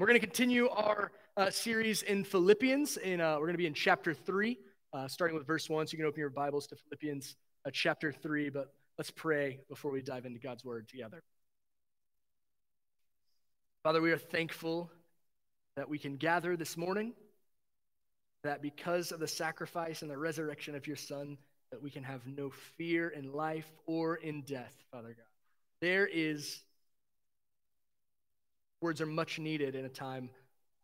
[0.00, 2.96] we're going to continue our uh, series in Philippians.
[2.96, 4.56] In, uh, we're going to be in chapter 3,
[4.94, 5.86] uh, starting with verse 1.
[5.86, 8.48] So you can open your Bibles to Philippians uh, chapter 3.
[8.48, 11.22] But let's pray before we dive into God's word together.
[13.82, 14.90] Father, we are thankful
[15.76, 17.12] that we can gather this morning,
[18.42, 21.36] that because of the sacrifice and the resurrection of your Son,
[21.72, 22.48] that we can have no
[22.78, 25.26] fear in life or in death, Father God.
[25.82, 26.62] There is
[28.80, 30.30] Words are much needed in a time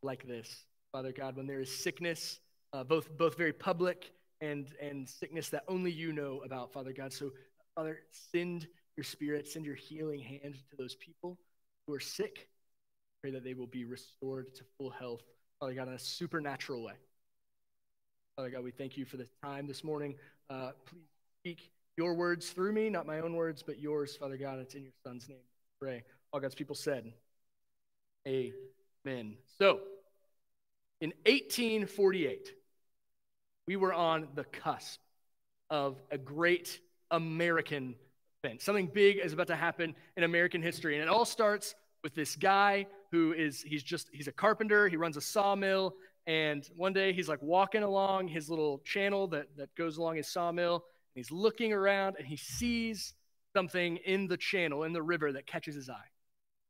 [0.02, 2.40] like this, Father God, when there is sickness,
[2.72, 7.12] uh, both, both very public and, and sickness that only you know about, Father God.
[7.12, 7.32] So,
[7.74, 11.38] Father, send your spirit, send your healing hand to those people
[11.86, 12.48] who are sick.
[13.22, 15.22] Pray that they will be restored to full health,
[15.58, 16.94] Father God, in a supernatural way.
[18.36, 20.14] Father God, we thank you for the time this morning.
[20.50, 21.08] Uh, please
[21.40, 24.58] speak your words through me, not my own words, but yours, Father God.
[24.58, 25.38] It's in your Son's name.
[25.80, 26.02] Pray.
[26.32, 27.12] All God's people said.
[28.26, 29.36] Amen.
[29.58, 29.80] So,
[31.00, 32.52] in 1848,
[33.68, 34.98] we were on the cusp
[35.70, 37.94] of a great American
[38.42, 38.62] event.
[38.62, 40.94] Something big is about to happen in American history.
[40.94, 44.96] And it all starts with this guy who is, he's just, he's a carpenter, he
[44.96, 45.94] runs a sawmill.
[46.26, 50.26] And one day he's like walking along his little channel that, that goes along his
[50.26, 50.74] sawmill.
[50.74, 50.82] And
[51.14, 53.14] he's looking around and he sees
[53.54, 56.10] something in the channel, in the river, that catches his eye.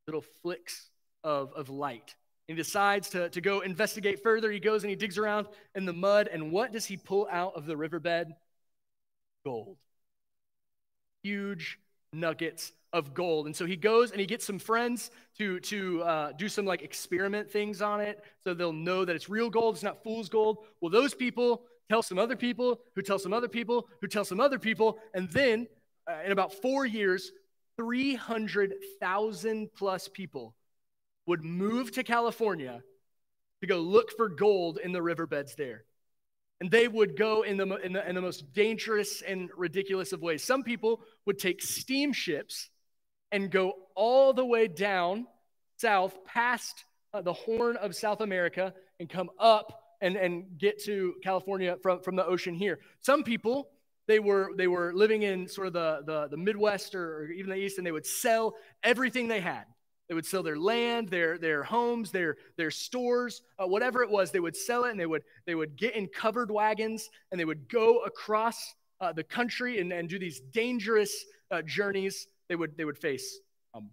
[0.06, 0.90] Little flicks
[1.24, 2.14] of, of light.
[2.48, 4.52] He decides to, to go investigate further.
[4.52, 6.28] He goes and he digs around in the mud.
[6.32, 8.34] And what does he pull out of the riverbed?
[9.44, 9.78] Gold.
[11.24, 11.78] Huge
[12.12, 13.46] nuggets of gold.
[13.46, 16.82] And so he goes and he gets some friends to, to uh, do some like
[16.82, 20.58] experiment things on it so they'll know that it's real gold, it's not fool's gold.
[20.80, 24.40] Well, those people tell some other people who tell some other people who tell some
[24.40, 24.98] other people.
[25.14, 25.66] And then
[26.08, 27.32] uh, in about four years,
[27.76, 30.54] 300,000 plus people
[31.26, 32.82] would move to California
[33.60, 35.84] to go look for gold in the riverbeds there.
[36.60, 40.22] And they would go in the, in the, in the most dangerous and ridiculous of
[40.22, 40.42] ways.
[40.42, 42.70] Some people would take steamships
[43.30, 45.26] and go all the way down
[45.76, 51.14] south past uh, the horn of South America and come up and, and get to
[51.22, 52.78] California from, from the ocean here.
[53.00, 53.68] Some people,
[54.06, 57.50] they were, they were living in sort of the, the, the Midwest or, or even
[57.50, 59.64] the East, and they would sell everything they had
[60.08, 64.30] they would sell their land, their, their homes, their, their stores, uh, whatever it was.
[64.30, 67.44] They would sell it and they would, they would get in covered wagons and they
[67.44, 72.28] would go across uh, the country and, and do these dangerous uh, journeys.
[72.48, 73.40] They would, they would face
[73.74, 73.90] um,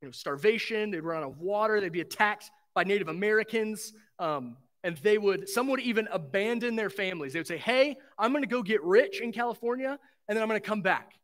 [0.00, 3.92] you know, starvation, they'd run out of water, they'd be attacked by Native Americans.
[4.18, 7.32] Um, and they would, some would even abandon their families.
[7.32, 9.98] They would say, Hey, I'm going to go get rich in California
[10.28, 11.14] and then I'm going to come back.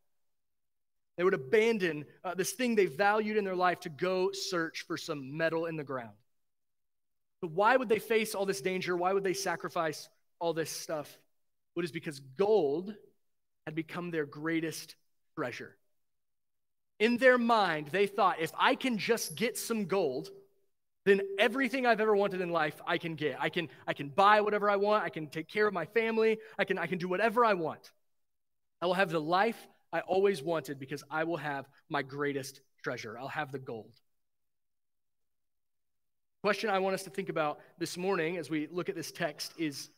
[1.16, 4.96] They would abandon uh, this thing they valued in their life to go search for
[4.96, 6.16] some metal in the ground.
[7.40, 8.96] But why would they face all this danger?
[8.96, 10.08] Why would they sacrifice
[10.40, 11.18] all this stuff?
[11.74, 12.94] Well, it is because gold
[13.66, 14.96] had become their greatest
[15.36, 15.76] treasure.
[16.98, 20.30] In their mind, they thought if I can just get some gold,
[21.04, 23.36] then everything I've ever wanted in life I can get.
[23.38, 25.04] I can, I can buy whatever I want.
[25.04, 26.38] I can take care of my family.
[26.58, 27.92] I can, I can do whatever I want.
[28.80, 29.58] I will have the life
[29.94, 33.16] I always wanted because I will have my greatest treasure.
[33.16, 33.92] I'll have the gold.
[36.42, 39.54] Question I want us to think about this morning as we look at this text
[39.56, 39.90] is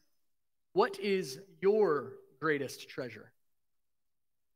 [0.75, 3.33] what is your greatest treasure?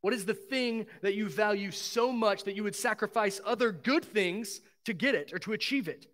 [0.03, 4.05] What is the thing that you value so much that you would sacrifice other good
[4.05, 6.07] things to get it or to achieve it?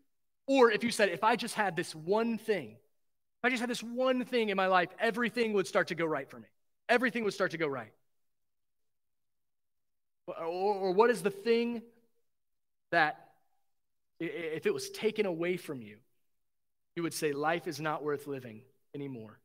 [0.47, 3.71] Or if you said, if I just had this one thing, if I just had
[3.71, 6.47] this one thing in my life, everything would start to go right for me.
[6.89, 7.91] Everything would start to go right.
[10.27, 11.83] Or, or what is the thing
[12.91, 13.29] that,
[14.19, 15.99] if it was taken away from you,
[16.95, 18.63] you would say life is not worth living
[18.95, 19.39] anymore?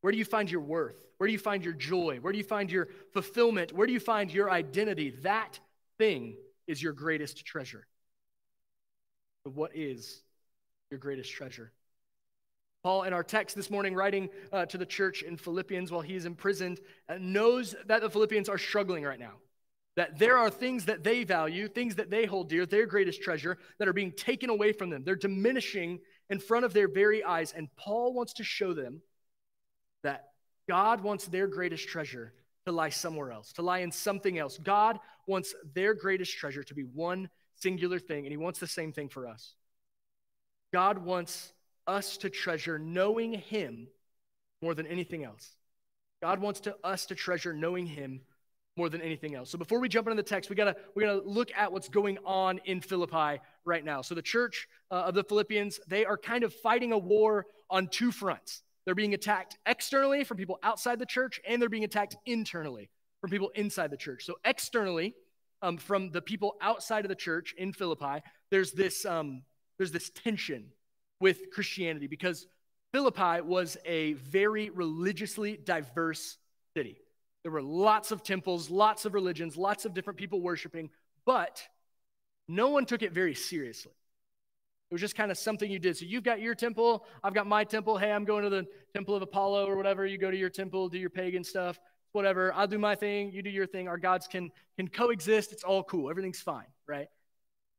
[0.00, 1.00] Where do you find your worth?
[1.18, 2.18] Where do you find your joy?
[2.20, 3.72] Where do you find your fulfillment?
[3.72, 5.10] Where do you find your identity?
[5.22, 5.58] That
[5.98, 7.86] thing is your greatest treasure.
[9.44, 10.22] But what is
[10.90, 11.72] your greatest treasure?
[12.84, 16.16] Paul, in our text this morning, writing uh, to the church in Philippians while he
[16.16, 19.32] is imprisoned, uh, knows that the Philippians are struggling right now.
[19.96, 23.56] That there are things that they value, things that they hold dear, their greatest treasure,
[23.78, 25.02] that are being taken away from them.
[25.02, 27.54] They're diminishing in front of their very eyes.
[27.56, 29.00] And Paul wants to show them
[30.02, 30.28] that
[30.68, 32.34] God wants their greatest treasure
[32.66, 34.58] to lie somewhere else, to lie in something else.
[34.58, 38.92] God wants their greatest treasure to be one singular thing, and He wants the same
[38.92, 39.54] thing for us.
[40.70, 41.53] God wants
[41.86, 43.88] us to treasure knowing Him
[44.62, 45.56] more than anything else.
[46.22, 48.20] God wants to, us to treasure knowing Him
[48.76, 49.50] more than anything else.
[49.50, 52.18] So before we jump into the text, we gotta we gotta look at what's going
[52.24, 54.02] on in Philippi right now.
[54.02, 57.88] So the church uh, of the Philippians, they are kind of fighting a war on
[57.88, 58.62] two fronts.
[58.84, 62.90] They're being attacked externally from people outside the church, and they're being attacked internally
[63.20, 64.24] from people inside the church.
[64.24, 65.14] So externally,
[65.62, 69.42] um, from the people outside of the church in Philippi, there's this um,
[69.78, 70.66] there's this tension
[71.20, 72.46] with Christianity because
[72.92, 76.38] Philippi was a very religiously diverse
[76.76, 76.96] city.
[77.42, 80.90] There were lots of temples, lots of religions, lots of different people worshiping,
[81.26, 81.62] but
[82.48, 83.92] no one took it very seriously.
[84.90, 85.96] It was just kind of something you did.
[85.96, 87.98] So you've got your temple, I've got my temple.
[87.98, 90.06] Hey, I'm going to the temple of Apollo or whatever.
[90.06, 91.80] You go to your temple, do your pagan stuff,
[92.12, 92.52] whatever.
[92.54, 93.88] I'll do my thing, you do your thing.
[93.88, 95.52] Our gods can can coexist.
[95.52, 96.10] It's all cool.
[96.10, 97.08] Everything's fine, right?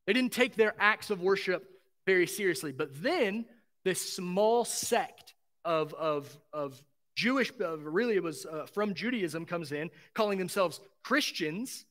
[0.08, 1.64] They didn't take their acts of worship
[2.06, 2.72] very seriously.
[2.72, 3.46] But then
[3.84, 6.82] this small sect of, of, of
[7.16, 11.86] Jewish, really it was uh, from Judaism, comes in, calling themselves Christians.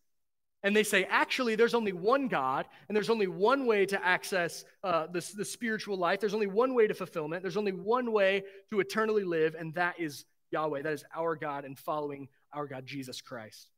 [0.62, 4.64] And they say, actually, there's only one God, and there's only one way to access
[4.82, 6.20] uh, the, the spiritual life.
[6.20, 7.42] There's only one way to fulfillment.
[7.42, 10.82] There's only one way to eternally live, and that is Yahweh.
[10.82, 13.68] That is our God and following our God, Jesus Christ.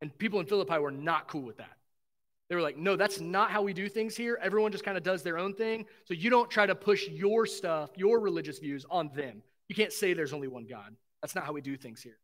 [0.00, 1.76] And people in Philippi were not cool with that.
[2.48, 4.38] They were like, no, that's not how we do things here.
[4.40, 5.86] Everyone just kind of does their own thing.
[6.04, 9.42] So you don't try to push your stuff, your religious views on them.
[9.68, 10.94] You can't say there's only one God.
[11.22, 12.18] That's not how we do things here.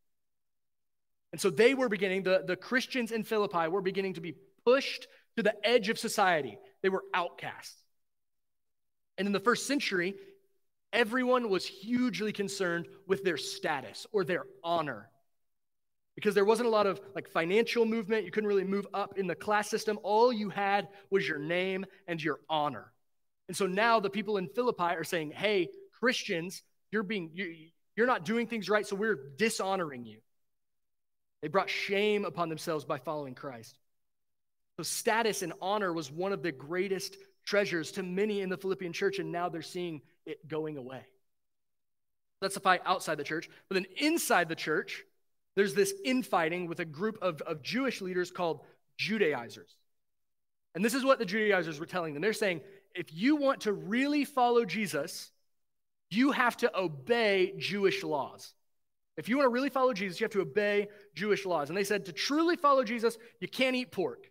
[1.32, 5.08] And so they were beginning, the, the Christians in Philippi were beginning to be pushed
[5.36, 6.58] to the edge of society.
[6.82, 7.82] They were outcasts.
[9.18, 10.14] And in the first century,
[10.92, 15.08] everyone was hugely concerned with their status or their honor
[16.14, 18.24] because there wasn't a lot of like financial movement.
[18.24, 19.98] You couldn't really move up in the class system.
[20.02, 22.92] All you had was your name and your honor.
[23.48, 25.68] And so now the people in Philippi are saying, "Hey,
[25.98, 27.30] Christians, you're being
[27.96, 30.20] you're not doing things right, so we're dishonoring you."
[31.40, 33.78] They brought shame upon themselves by following Christ.
[34.76, 38.92] So status and honor was one of the greatest treasures to many in the Philippian
[38.92, 41.04] church, and now they're seeing it going away.
[42.40, 43.48] That's the fight outside the church.
[43.68, 45.04] But then inside the church,
[45.54, 48.60] there's this infighting with a group of, of Jewish leaders called
[48.96, 49.76] Judaizers.
[50.74, 52.22] And this is what the Judaizers were telling them.
[52.22, 52.62] They're saying,
[52.94, 55.30] if you want to really follow Jesus,
[56.10, 58.54] you have to obey Jewish laws.
[59.16, 61.68] If you want to really follow Jesus, you have to obey Jewish laws.
[61.68, 64.30] And they said, to truly follow Jesus, you can't eat pork.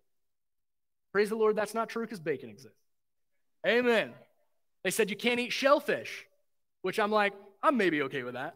[1.12, 2.77] Praise the Lord, that's not true because bacon exists.
[3.68, 4.13] Amen.
[4.83, 6.25] They said, you can't eat shellfish,
[6.81, 8.56] which I'm like, I'm maybe okay with that.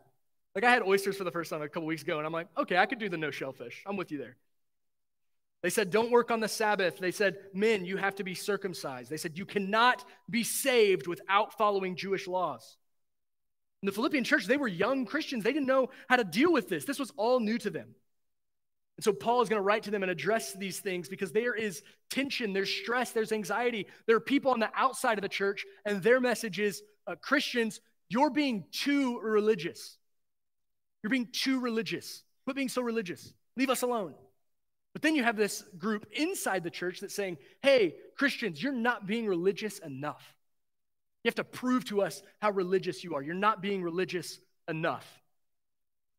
[0.55, 2.47] Like I had oysters for the first time a couple weeks ago, and I'm like,
[2.57, 3.83] okay, I could do the no shellfish.
[3.85, 4.37] I'm with you there.
[5.61, 6.99] They said, don't work on the Sabbath.
[6.99, 9.09] They said, men, you have to be circumcised.
[9.09, 12.77] They said, you cannot be saved without following Jewish laws.
[13.81, 15.43] In the Philippian church, they were young Christians.
[15.43, 16.85] They didn't know how to deal with this.
[16.85, 17.95] This was all new to them.
[18.97, 21.53] And so Paul is going to write to them and address these things because there
[21.53, 23.87] is tension, there's stress, there's anxiety.
[24.05, 27.81] There are people on the outside of the church, and their message is uh, Christians,
[28.07, 29.97] you're being too religious.
[31.05, 32.23] You're being too religious.
[32.45, 33.31] Quit being so religious.
[33.55, 34.15] Leave us alone.
[34.91, 39.05] But then you have this group inside the church that's saying, hey, Christians, you're not
[39.05, 40.23] being religious enough.
[41.23, 43.21] You have to prove to us how religious you are.
[43.21, 45.05] You're not being religious enough.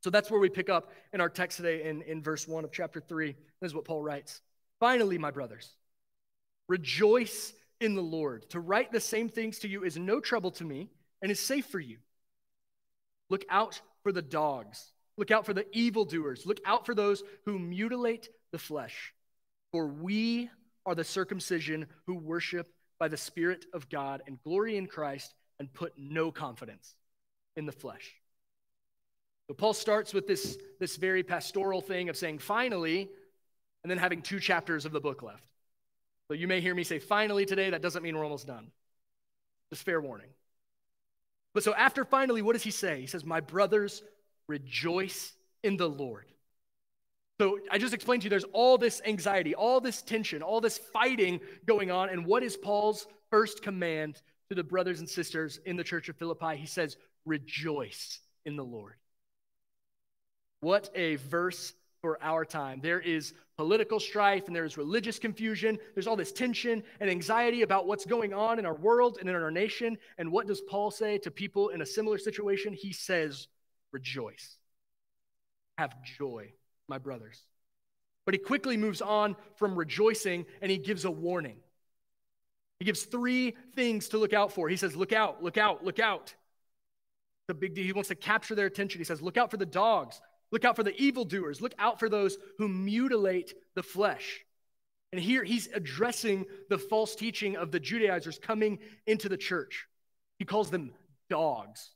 [0.05, 2.71] So that's where we pick up in our text today in, in verse 1 of
[2.71, 3.35] chapter 3.
[3.61, 4.41] This is what Paul writes
[4.79, 5.75] Finally, my brothers,
[6.69, 8.49] rejoice in the Lord.
[8.51, 10.91] To write the same things to you is no trouble to me
[11.23, 11.97] and is safe for you.
[13.29, 14.93] Look out for the dogs.
[15.19, 16.47] Look out for the evildoers.
[16.47, 19.13] Look out for those who mutilate the flesh.
[19.73, 20.49] For we
[20.87, 25.73] are the circumcision who worship by the Spirit of God and glory in Christ and
[25.73, 26.95] put no confidence
[27.57, 28.15] in the flesh.
[29.49, 33.11] So Paul starts with this, this very pastoral thing of saying, finally,
[33.83, 35.43] and then having two chapters of the book left.
[36.29, 37.71] So you may hear me say, finally today.
[37.71, 38.71] That doesn't mean we're almost done.
[39.73, 40.29] Just fair warning.
[41.57, 43.01] But so after finally, what does he say?
[43.01, 44.03] He says, My brothers,
[44.47, 45.33] rejoice
[45.63, 46.27] in the Lord.
[47.41, 50.77] So I just explained to you there's all this anxiety, all this tension, all this
[50.77, 52.11] fighting going on.
[52.11, 54.21] And what is Paul's first command
[54.51, 56.57] to the brothers and sisters in the church of Philippi?
[56.57, 58.97] He says, Rejoice in the Lord.
[60.61, 61.73] What a verse
[62.07, 62.79] for our time.
[62.81, 65.77] There is political strife and there is religious confusion.
[65.93, 69.35] There's all this tension and anxiety about what's going on in our world and in
[69.35, 69.99] our nation.
[70.17, 72.75] And what does Paul say to people in a similar situation?
[72.75, 73.49] He says,
[73.91, 74.57] Rejoice.
[75.79, 76.53] Have joy,
[76.89, 77.43] my brothers.
[78.25, 81.57] But he quickly moves on from rejoicing and he gives a warning.
[82.79, 84.69] He gives three things to look out for.
[84.69, 86.37] He says, Look out, look out, look out.
[87.49, 87.85] The big deal.
[87.85, 89.01] He wants to capture their attention.
[89.01, 90.21] He says, Look out for the dogs.
[90.53, 91.61] Look out for the evildoers.
[91.61, 94.41] Look out for those who mutilate the flesh.
[95.13, 99.87] And here he's addressing the false teaching of the Judaizers coming into the church.
[100.39, 100.93] He calls them
[101.31, 101.91] dogs.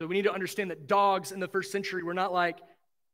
[0.00, 2.58] So we need to understand that dogs in the first century were not like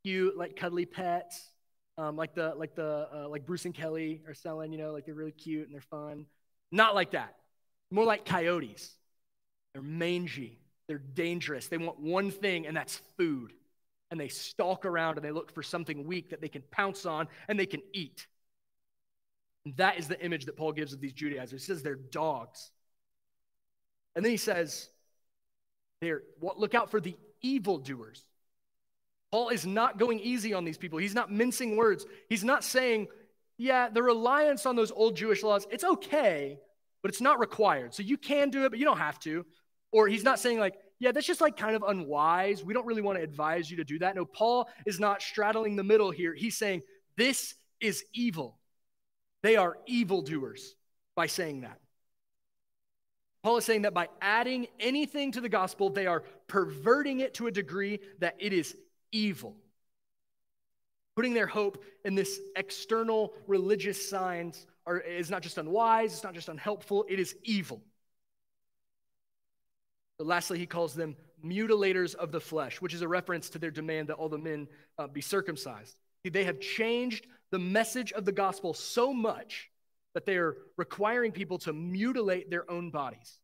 [0.03, 1.51] cute, like cuddly pets,
[1.97, 4.71] um, like the like the uh, like Bruce and Kelly are selling.
[4.71, 6.25] You know, like they're really cute and they're fun.
[6.71, 7.35] Not like that.
[7.91, 8.91] More like coyotes.
[9.73, 10.59] They're mangy.
[10.87, 11.67] They're dangerous.
[11.67, 13.51] They want one thing, and that's food.
[14.09, 17.27] And they stalk around and they look for something weak that they can pounce on
[17.47, 18.27] and they can eat.
[19.65, 21.63] And that is the image that Paul gives of these Judaizers.
[21.63, 22.71] He says they're dogs.
[24.15, 24.89] And then he says,
[26.01, 28.23] they're, look out for the evildoers.
[29.31, 30.99] Paul is not going easy on these people.
[30.99, 32.05] He's not mincing words.
[32.29, 33.07] He's not saying,
[33.57, 36.59] yeah, the reliance on those old Jewish laws, it's okay,
[37.01, 37.93] but it's not required.
[37.93, 39.45] So you can do it, but you don't have to.
[39.91, 42.63] Or he's not saying, like, yeah, that's just like kind of unwise.
[42.63, 44.15] We don't really want to advise you to do that.
[44.15, 46.33] No, Paul is not straddling the middle here.
[46.33, 46.81] He's saying,
[47.15, 48.57] this is evil.
[49.43, 50.75] They are evildoers
[51.15, 51.79] by saying that.
[53.43, 57.47] Paul is saying that by adding anything to the gospel, they are perverting it to
[57.47, 58.75] a degree that it is
[59.11, 59.55] evil.
[61.15, 66.33] Putting their hope in this external religious signs are, is not just unwise, it's not
[66.33, 67.81] just unhelpful, it is evil.
[70.17, 73.71] But lastly, he calls them mutilators of the flesh, which is a reference to their
[73.71, 75.97] demand that all the men uh, be circumcised.
[76.23, 79.69] They have changed the message of the gospel so much
[80.13, 83.39] that they are requiring people to mutilate their own bodies.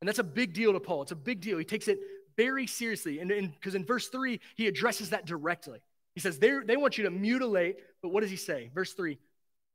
[0.00, 1.02] And that's a big deal to Paul.
[1.02, 1.58] It's a big deal.
[1.58, 1.98] He takes it
[2.36, 3.18] very seriously.
[3.18, 5.80] And because in, in verse 3, he addresses that directly.
[6.14, 8.70] He says, they want you to mutilate, but what does he say?
[8.74, 9.18] Verse 3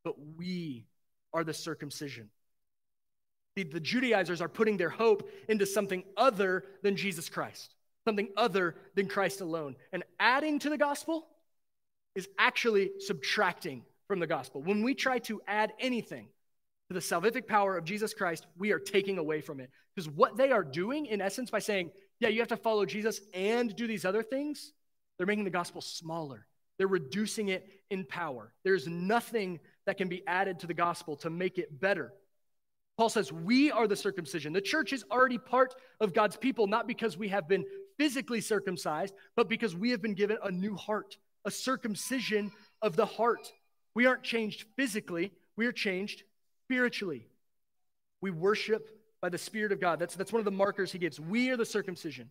[0.04, 0.86] But we
[1.34, 2.30] are the circumcision
[3.56, 8.76] the, the Judaizers are putting their hope into something other than Jesus Christ, something other
[8.96, 9.76] than Christ alone.
[9.92, 11.28] And adding to the gospel
[12.16, 14.62] is actually subtracting from the gospel.
[14.62, 16.28] When we try to add anything
[16.90, 19.70] to the salvific power of Jesus Christ, we are taking away from it.
[19.96, 23.22] Because what they are doing, in essence, by saying, yeah, you have to follow Jesus
[23.34, 24.74] and do these other things,
[25.18, 26.48] they're making the gospel smaller.
[26.78, 28.52] They're reducing it in power.
[28.64, 32.14] There's nothing that can be added to the gospel to make it better.
[32.98, 34.54] Paul says, We are the circumcision.
[34.54, 37.66] The church is already part of God's people, not because we have been
[37.98, 43.06] physically circumcised, but because we have been given a new heart, a circumcision of the
[43.06, 43.52] heart.
[43.96, 46.24] We aren't changed physically, we are changed
[46.66, 47.28] spiritually.
[48.22, 48.90] We worship
[49.22, 50.00] by the Spirit of God.
[50.00, 51.20] That's, that's one of the markers he gives.
[51.20, 52.30] We are the circumcision.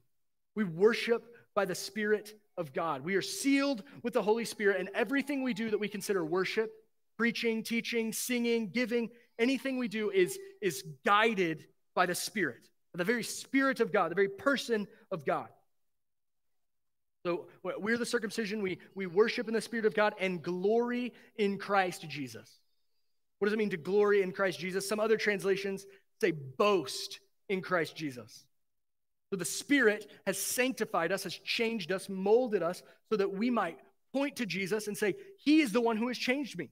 [0.54, 3.04] We worship by the Spirit of God.
[3.04, 6.72] We are sealed with the Holy Spirit, and everything we do that we consider worship,
[7.16, 13.24] preaching, teaching, singing, giving, anything we do is, is guided by the Spirit, the very
[13.24, 15.48] Spirit of God, the very person of God.
[17.24, 18.62] So we're the circumcision.
[18.62, 22.50] We, we worship in the Spirit of God and glory in Christ Jesus.
[23.38, 24.88] What does it mean to glory in Christ Jesus?
[24.88, 25.86] Some other translations
[26.20, 28.44] say boast in Christ Jesus.
[29.30, 33.78] So the Spirit has sanctified us, has changed us, molded us so that we might
[34.12, 36.70] point to Jesus and say, He is the one who has changed me.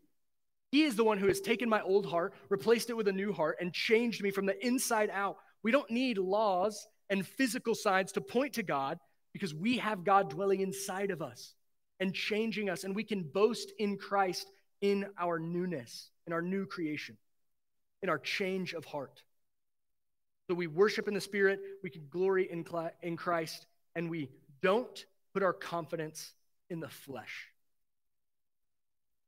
[0.72, 3.32] He is the one who has taken my old heart, replaced it with a new
[3.32, 5.36] heart, and changed me from the inside out.
[5.62, 8.98] We don't need laws and physical signs to point to God
[9.32, 11.54] because we have God dwelling inside of us
[11.98, 14.46] and changing us, and we can boast in Christ
[14.80, 17.16] in our newness, in our new creation,
[18.02, 19.22] in our change of heart.
[20.48, 22.64] So we worship in the Spirit, we can glory in,
[23.02, 24.30] in Christ, and we
[24.62, 26.32] don't put our confidence
[26.70, 27.50] in the flesh.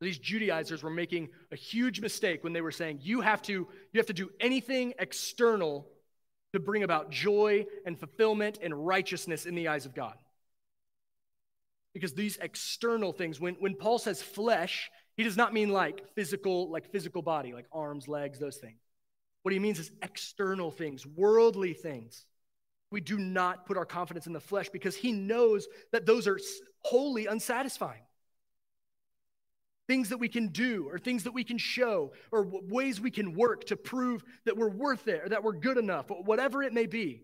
[0.03, 3.99] These Judaizers were making a huge mistake when they were saying you have to you
[3.99, 5.87] have to do anything external
[6.53, 10.15] to bring about joy and fulfillment and righteousness in the eyes of God.
[11.95, 16.71] Because these external things, when, when Paul says flesh, he does not mean like physical,
[16.71, 18.81] like physical body, like arms, legs, those things.
[19.43, 22.27] What he means is external things, worldly things.
[22.91, 26.39] We do not put our confidence in the flesh because he knows that those are
[26.81, 28.03] wholly unsatisfying
[29.93, 33.35] things that we can do or things that we can show or ways we can
[33.35, 36.87] work to prove that we're worth it or that we're good enough, whatever it may
[36.87, 37.21] be,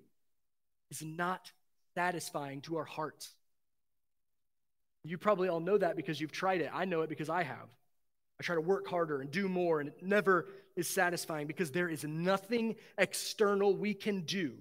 [0.90, 1.50] is not
[1.94, 3.30] satisfying to our hearts.
[5.02, 6.70] You probably all know that because you've tried it.
[6.70, 7.70] I know it because I have.
[8.38, 10.46] I try to work harder and do more, and it never
[10.76, 14.52] is satisfying because there is nothing external we can do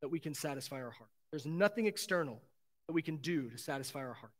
[0.00, 1.10] that we can satisfy our heart.
[1.32, 2.40] There's nothing external
[2.86, 4.32] that we can do to satisfy our heart.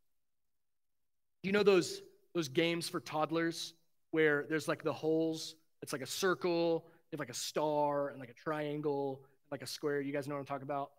[1.43, 2.01] You know those,
[2.33, 3.73] those games for toddlers
[4.11, 5.55] where there's like the holes?
[5.81, 9.21] It's like a circle, you have like a star and like a triangle,
[9.51, 10.01] like a square.
[10.01, 10.91] You guys know what I'm talking about?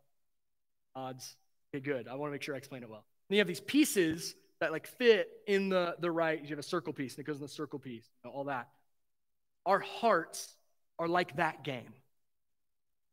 [0.94, 1.36] Odds.
[1.74, 2.06] Okay, good.
[2.06, 3.04] I want to make sure I explain it well.
[3.28, 6.40] And you have these pieces that like fit in the, the right.
[6.40, 8.44] You have a circle piece, and it goes in the circle piece, you know, all
[8.44, 8.68] that.
[9.66, 10.56] Our hearts
[10.98, 11.94] are like that game.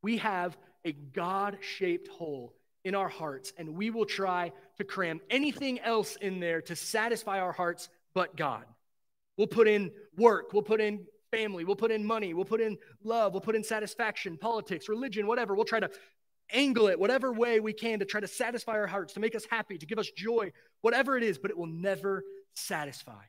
[0.04, 5.22] We have a God shaped hole in our hearts, and we will try to cram
[5.30, 8.66] anything else in there to satisfy our hearts but God.
[9.38, 12.78] We'll put in work, we'll put in family, we'll put in money, we'll put in
[13.04, 15.56] love, we'll put in satisfaction, politics, religion, whatever.
[15.56, 15.90] We'll try to
[16.54, 19.46] angle it whatever way we can to try to satisfy our hearts, to make us
[19.50, 20.52] happy, to give us joy,
[20.82, 23.24] whatever it is, but it will never satisfy.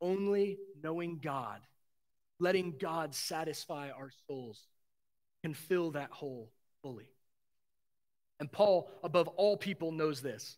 [0.00, 1.60] Only knowing God,
[2.38, 4.62] letting God satisfy our souls,
[5.42, 6.50] can fill that hole
[6.82, 7.10] fully.
[8.38, 10.56] And Paul, above all people, knows this.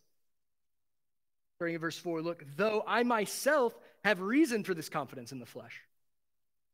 [1.57, 5.45] Starting in verse 4, look, though I myself have reason for this confidence in the
[5.45, 5.81] flesh.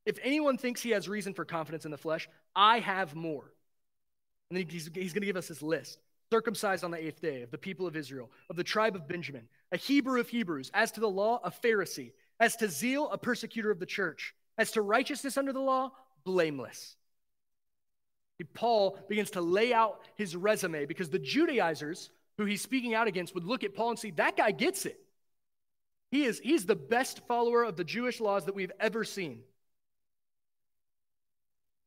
[0.06, 3.52] If anyone thinks he has reason for confidence in the flesh, I have more.
[4.50, 6.00] And then he's, he's going to give us this list
[6.32, 9.48] circumcised on the eighth day of the people of Israel, of the tribe of Benjamin,
[9.72, 13.72] a Hebrew of Hebrews, as to the law, a Pharisee, as to zeal, a persecutor
[13.72, 15.92] of the church, as to righteousness under the law,
[16.24, 16.96] blameless.
[18.54, 22.10] Paul begins to lay out his resume because the Judaizers
[22.40, 24.98] who he's speaking out against would look at Paul and see that guy gets it.
[26.10, 29.42] He is he's the best follower of the Jewish laws that we've ever seen.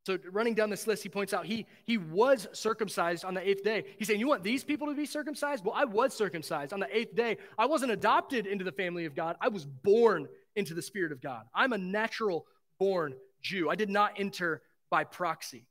[0.04, 3.62] So running down this list, he points out he, he was circumcised on the eighth
[3.62, 3.85] day.
[3.99, 5.64] He's saying, You want these people to be circumcised?
[5.64, 7.38] Well, I was circumcised on the eighth day.
[7.56, 9.37] I wasn't adopted into the family of God.
[9.40, 11.44] I was born into the Spirit of God.
[11.54, 12.47] I'm a natural
[12.78, 13.71] born Jew.
[13.71, 15.66] I did not enter by proxy.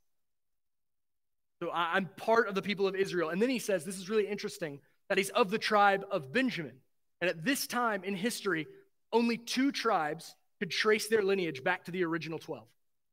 [1.61, 3.29] So I'm part of the people of Israel.
[3.29, 6.77] And then he says, This is really interesting, that he's of the tribe of Benjamin.
[7.21, 8.67] And at this time in history,
[9.13, 12.63] only two tribes could trace their lineage back to the original 12.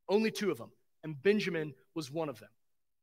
[0.09, 0.71] Only two of them
[1.05, 2.51] and Benjamin was one of them.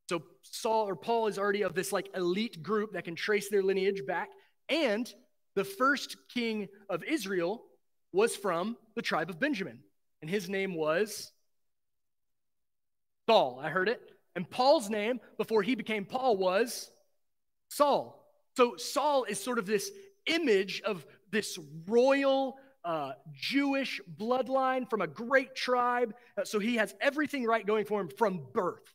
[0.09, 3.63] So Saul or Paul is already of this like elite group that can trace their
[3.63, 4.29] lineage back.
[4.69, 5.11] And
[5.55, 7.63] the first king of Israel
[8.11, 9.79] was from the tribe of Benjamin,
[10.21, 11.31] and his name was
[13.27, 13.59] Saul.
[13.61, 14.01] I heard it.
[14.35, 16.91] And Paul's name before he became Paul was
[17.69, 18.21] Saul.
[18.57, 19.91] So Saul is sort of this
[20.25, 26.13] image of this royal uh, Jewish bloodline from a great tribe.
[26.37, 28.93] Uh, so he has everything right going for him from birth.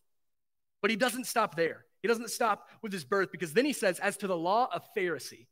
[0.80, 1.84] But he doesn't stop there.
[2.00, 4.82] He doesn't stop with his birth because then he says, as to the law, of
[4.96, 5.46] Pharisee.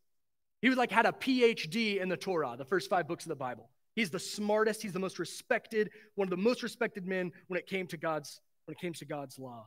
[0.63, 3.37] He was like had a PhD in the Torah, the first five books of the
[3.37, 3.69] Bible.
[3.95, 7.67] He's the smartest, he's the most respected, one of the most respected men when it
[7.67, 9.67] came to God's when it came to God's law.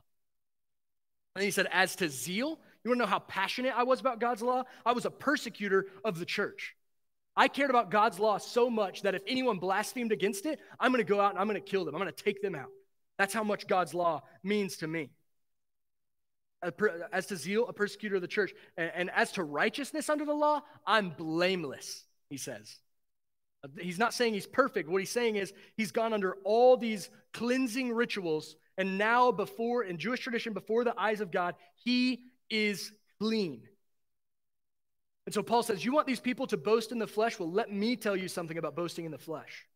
[1.34, 4.20] And he said, as to zeal, you want to know how passionate I was about
[4.20, 4.64] God's law?
[4.84, 6.74] I was a persecutor of the church.
[7.34, 11.04] I cared about God's law so much that if anyone blasphemed against it, I'm going
[11.04, 11.94] to go out and I'm going to kill them.
[11.94, 12.68] I'm going to take them out.
[13.18, 15.10] That's how much God's law means to me.
[17.12, 20.60] As to zeal, a persecutor of the church, and as to righteousness under the law,
[20.86, 22.76] I'm blameless, he says.
[23.80, 24.88] He's not saying he's perfect.
[24.88, 29.98] What he's saying is he's gone under all these cleansing rituals, and now, before, in
[29.98, 31.54] Jewish tradition, before the eyes of God,
[31.84, 33.62] he is clean.
[35.26, 37.38] And so Paul says, You want these people to boast in the flesh?
[37.38, 39.66] Well, let me tell you something about boasting in the flesh.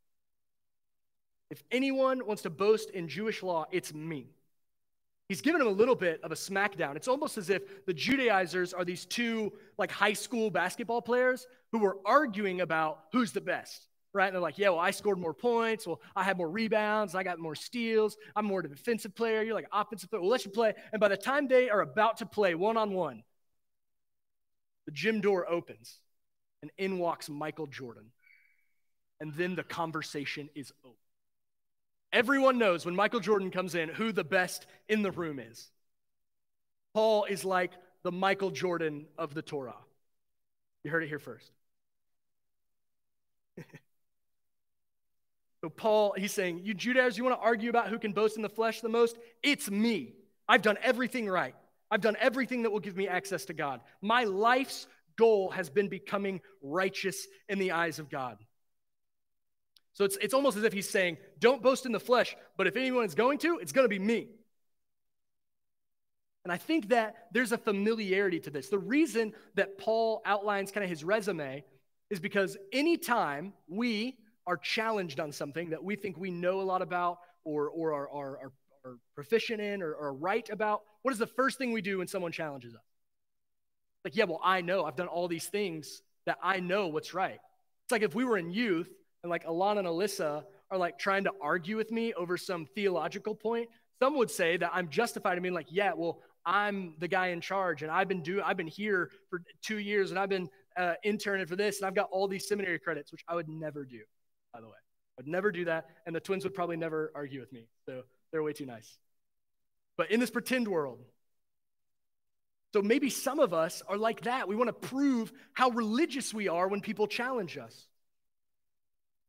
[1.51, 4.27] If anyone wants to boast in Jewish law, it's me.
[5.29, 6.97] He's given him a little bit of a smackdown.
[6.97, 11.79] It's almost as if the Judaizers are these two like high school basketball players who
[11.79, 14.27] were arguing about who's the best, right?
[14.27, 15.87] And they're like, yeah, well, I scored more points.
[15.87, 17.15] Well, I had more rebounds.
[17.15, 18.17] I got more steals.
[18.35, 19.43] I'm more of a defensive player.
[19.43, 20.23] You're like offensive player.
[20.23, 20.75] Well, let's play.
[20.93, 23.23] And by the time they are about to play one on one,
[24.87, 25.99] the gym door opens,
[26.63, 28.07] and in walks Michael Jordan.
[29.21, 30.95] And then the conversation is over.
[32.13, 35.71] Everyone knows when Michael Jordan comes in who the best in the room is.
[36.95, 37.73] Paul is like
[38.05, 39.77] the Michael Jordan of the Torah.
[40.85, 41.51] You heard it here first.
[45.67, 48.43] so, Paul, he's saying, You Judaizers, you want to argue about who can boast in
[48.43, 49.19] the flesh the most?
[49.43, 50.13] It's me.
[50.49, 51.57] I've done everything right.
[51.91, 53.81] I've done everything that will give me access to God.
[54.01, 58.39] My life's goal has been becoming righteous in the eyes of God.
[59.95, 62.77] So it's, it's almost as if he's saying, Don't boast in the flesh, but if
[62.77, 64.29] anyone is going to, it's going to be me.
[66.45, 68.69] And I think that there's a familiarity to this.
[68.69, 71.65] The reason that Paul outlines kind of his resume
[72.09, 76.83] is because anytime we are challenged on something that we think we know a lot
[76.83, 78.53] about or, or are, are, are
[78.85, 82.07] or proficient in or, or right about, what is the first thing we do when
[82.07, 82.81] someone challenges us?
[84.05, 84.85] Like, yeah, well, I know.
[84.85, 87.39] I've done all these things that I know what's right.
[87.85, 88.89] It's like if we were in youth
[89.23, 93.35] and like Alana and Alyssa are like trying to argue with me over some theological
[93.35, 97.29] point, some would say that I'm justified in being like, yeah, well, I'm the guy
[97.29, 100.49] in charge and I've been doing I've been here for two years and I've been
[100.77, 103.49] uh, intern and for this, and I've got all these seminary credits, which I would
[103.49, 104.01] never do,
[104.57, 104.77] by the way.
[105.19, 107.67] I'd never do that, and the twins would probably never argue with me.
[107.85, 108.97] So they're way too nice.
[109.99, 111.05] But in this pretend world,
[112.73, 114.49] so maybe some of us are like that.
[114.49, 117.87] We want to prove how religious we are when people challenge us.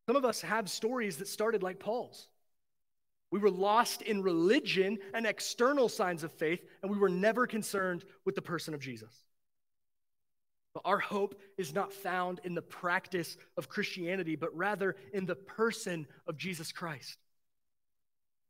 [0.06, 2.28] Some of us have stories that started like Paul's.
[3.30, 8.06] We were lost in religion and external signs of faith, and we were never concerned
[8.24, 9.14] with the person of Jesus.
[10.78, 15.34] But our hope is not found in the practice of Christianity, but rather in the
[15.34, 17.18] person of Jesus Christ.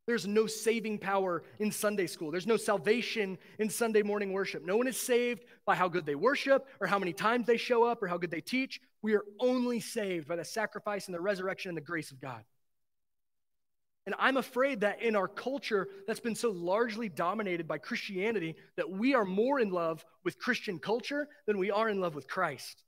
[0.06, 2.30] There's no saving power in Sunday school.
[2.30, 4.62] There's no salvation in Sunday morning worship.
[4.62, 7.84] No one is saved by how good they worship or how many times they show
[7.84, 8.80] up or how good they teach.
[9.00, 12.44] We are only saved by the sacrifice and the resurrection and the grace of God.
[14.08, 18.88] And I'm afraid that in our culture that's been so largely dominated by Christianity, that
[18.88, 22.82] we are more in love with Christian culture than we are in love with Christ.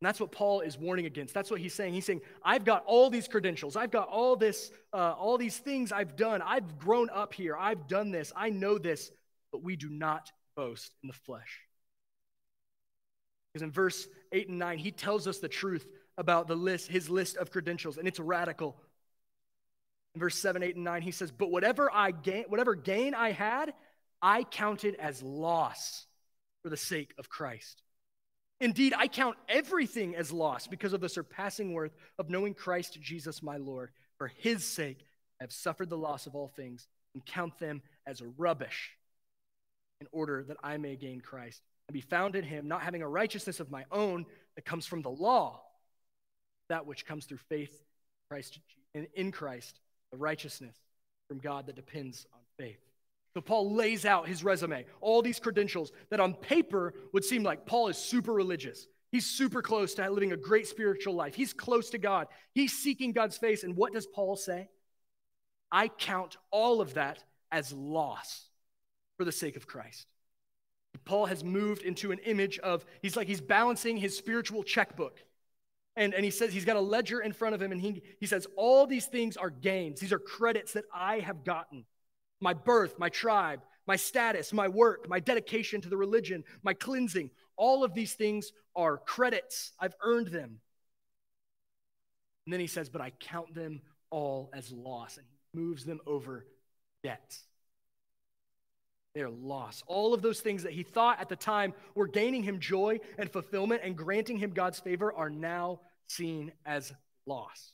[0.00, 1.34] And that's what Paul is warning against.
[1.34, 1.92] That's what he's saying.
[1.92, 3.74] He's saying, I've got all these credentials.
[3.74, 6.40] I've got all this, uh, all these things I've done.
[6.40, 7.56] I've grown up here.
[7.56, 8.32] I've done this.
[8.36, 9.10] I know this,
[9.50, 11.62] but we do not boast in the flesh.
[13.52, 15.84] Because in verse 8 and 9, he tells us the truth
[16.16, 18.76] about the list, his list of credentials, and it's radical.
[20.16, 23.32] In verse 7, 8, and 9, he says, But whatever I gain, whatever gain I
[23.32, 23.74] had,
[24.22, 26.06] I counted as loss
[26.62, 27.82] for the sake of Christ.
[28.58, 33.42] Indeed, I count everything as loss because of the surpassing worth of knowing Christ Jesus
[33.42, 33.90] my Lord.
[34.16, 35.04] For his sake,
[35.38, 38.92] I have suffered the loss of all things and count them as rubbish
[40.00, 43.08] in order that I may gain Christ and be found in him, not having a
[43.08, 44.24] righteousness of my own
[44.54, 45.60] that comes from the law,
[46.70, 47.84] that which comes through faith
[48.30, 48.58] Christ,
[48.94, 49.78] in Christ
[50.16, 50.76] righteousness
[51.28, 52.80] from God that depends on faith.
[53.34, 57.66] So Paul lays out his resume, all these credentials that on paper would seem like
[57.66, 58.86] Paul is super religious.
[59.12, 61.34] He's super close to living a great spiritual life.
[61.34, 62.28] He's close to God.
[62.54, 63.62] He's seeking God's face.
[63.62, 64.68] And what does Paul say?
[65.70, 68.46] I count all of that as loss
[69.18, 70.06] for the sake of Christ.
[71.04, 75.22] Paul has moved into an image of, he's like, he's balancing his spiritual checkbook.
[75.96, 78.26] And, and he says he's got a ledger in front of him, and he, he
[78.26, 80.00] says, All these things are gains.
[80.00, 81.84] These are credits that I have gotten
[82.40, 87.30] my birth, my tribe, my status, my work, my dedication to the religion, my cleansing.
[87.56, 89.72] All of these things are credits.
[89.80, 90.60] I've earned them.
[92.44, 93.80] And then he says, But I count them
[94.10, 95.16] all as loss.
[95.16, 96.46] And he moves them over
[97.02, 97.46] debts.
[99.16, 99.82] They're loss.
[99.86, 103.32] All of those things that he thought at the time were gaining him joy and
[103.32, 106.92] fulfillment and granting him God's favor are now seen as
[107.24, 107.72] loss.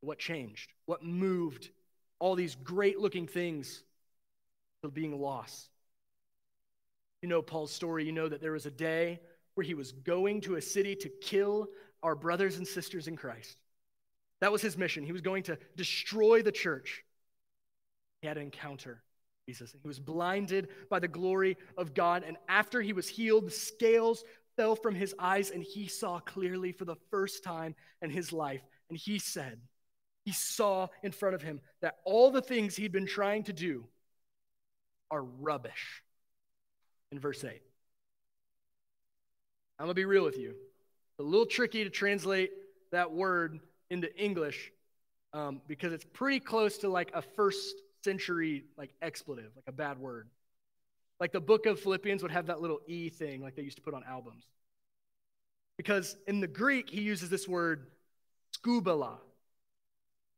[0.00, 0.70] What changed?
[0.86, 1.70] What moved
[2.20, 3.82] all these great looking things
[4.84, 5.70] to being lost?
[7.20, 8.04] You know Paul's story.
[8.04, 9.18] You know that there was a day
[9.54, 11.66] where he was going to a city to kill
[12.04, 13.56] our brothers and sisters in Christ.
[14.40, 15.02] That was his mission.
[15.02, 17.02] He was going to destroy the church.
[18.20, 19.02] He had an encounter
[19.46, 19.74] Jesus.
[19.82, 22.24] He was blinded by the glory of God.
[22.26, 24.24] And after he was healed, the scales
[24.56, 28.62] fell from his eyes and he saw clearly for the first time in his life.
[28.88, 29.60] And he said,
[30.24, 33.84] he saw in front of him that all the things he'd been trying to do
[35.10, 36.02] are rubbish.
[37.10, 37.60] In verse 8.
[39.78, 40.50] I'm going to be real with you.
[40.50, 42.50] It's a little tricky to translate
[42.92, 43.58] that word
[43.90, 44.70] into English
[45.34, 47.74] um, because it's pretty close to like a first
[48.04, 50.28] century like expletive, like a bad word.
[51.20, 53.82] Like the book of Philippians would have that little E thing like they used to
[53.82, 54.44] put on albums.
[55.76, 57.86] Because in the Greek, he uses this word
[58.56, 59.18] skubala,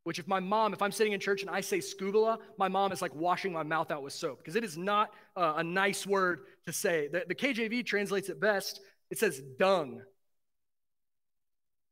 [0.03, 2.91] which if my mom, if I'm sitting in church and I say skubala, my mom
[2.91, 6.05] is like washing my mouth out with soap because it is not uh, a nice
[6.05, 7.07] word to say.
[7.07, 8.79] The, the KJV translates it best.
[9.09, 10.01] It says dung.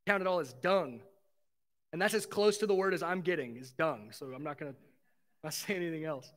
[0.06, 1.00] Count it all as dung.
[1.92, 4.10] And that's as close to the word as I'm getting is dung.
[4.12, 4.78] So I'm not going to
[5.44, 6.30] not saying anything else.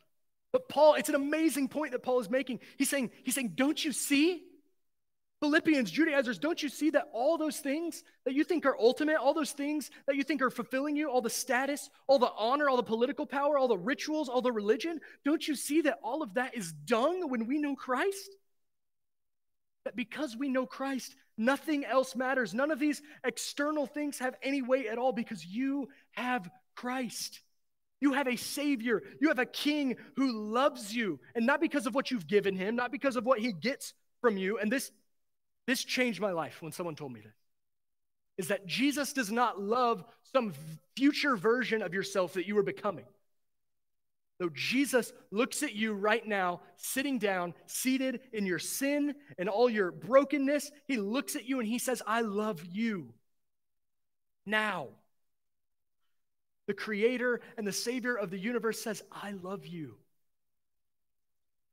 [0.52, 2.60] But Paul, it's an amazing point that Paul is making.
[2.78, 4.43] He's saying, he's saying, don't you see?
[5.39, 9.36] Philippians, Judaizers, don't you see that all those things that you think are ultimate, all
[9.36, 12.78] those things that you think are fulfilling you, all the status, all the honor, all
[12.78, 16.34] the political power, all the rituals, all the religion, don't you see that all of
[16.34, 18.32] that is dung when we know Christ?
[19.86, 22.56] That because we know Christ, nothing else matters.
[22.56, 27.41] None of these external things have any weight at all because you have Christ.
[27.99, 29.01] You have a Savior.
[29.19, 31.19] You have a King who loves you.
[31.36, 34.38] And not because of what you've given him, not because of what he gets from
[34.38, 34.60] you.
[34.60, 34.91] And this,
[35.65, 37.33] this changed my life when someone told me this.
[38.38, 40.53] Is that Jesus does not love some
[40.95, 43.05] future version of yourself that you are becoming.
[44.39, 49.67] Though Jesus looks at you right now, sitting down, seated in your sin and all
[49.67, 53.13] your brokenness, he looks at you and he says, I love you.
[54.45, 54.89] Now.
[56.67, 59.95] The creator and the savior of the universe says, I love you.